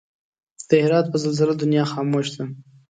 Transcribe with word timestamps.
د 0.67 0.69
هرات 0.83 1.05
په 1.09 1.17
زلزله 1.23 1.53
دنيا 1.61 1.83
خاموش 1.93 2.27
ده 2.35 2.43